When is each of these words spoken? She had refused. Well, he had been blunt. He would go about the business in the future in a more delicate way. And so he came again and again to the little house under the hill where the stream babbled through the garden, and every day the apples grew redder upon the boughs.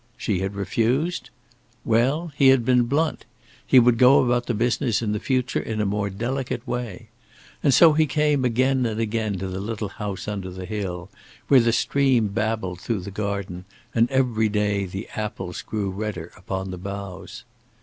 She 0.17 0.39
had 0.39 0.55
refused. 0.55 1.29
Well, 1.85 2.31
he 2.35 2.47
had 2.47 2.65
been 2.65 2.85
blunt. 2.85 3.23
He 3.63 3.77
would 3.77 3.99
go 3.99 4.23
about 4.25 4.47
the 4.47 4.55
business 4.55 5.03
in 5.03 5.11
the 5.11 5.19
future 5.19 5.59
in 5.59 5.79
a 5.79 5.85
more 5.85 6.09
delicate 6.09 6.65
way. 6.67 7.09
And 7.61 7.71
so 7.71 7.93
he 7.93 8.07
came 8.07 8.43
again 8.43 8.87
and 8.87 8.99
again 8.99 9.37
to 9.37 9.47
the 9.47 9.59
little 9.61 9.89
house 9.89 10.27
under 10.27 10.49
the 10.49 10.65
hill 10.65 11.11
where 11.49 11.59
the 11.59 11.71
stream 11.71 12.29
babbled 12.29 12.81
through 12.81 13.01
the 13.01 13.11
garden, 13.11 13.65
and 13.93 14.09
every 14.09 14.49
day 14.49 14.87
the 14.87 15.07
apples 15.15 15.61
grew 15.61 15.91
redder 15.91 16.31
upon 16.35 16.71
the 16.71 16.79
boughs. 16.79 17.43